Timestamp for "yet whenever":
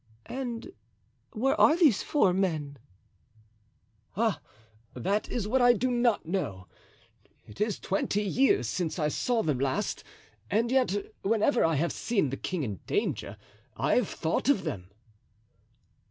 10.71-11.63